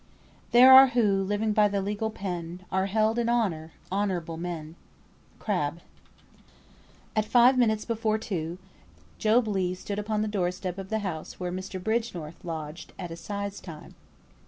[0.49, 4.73] "There are who, living by the legal pen, Are held in honour honourable men."
[5.37, 5.81] CRABBE.
[7.15, 8.57] At five minutes before two,
[9.19, 11.79] Job Legh stood upon the door step of the house where Mr.
[11.79, 13.93] Bridgenorth lodged at Assize time.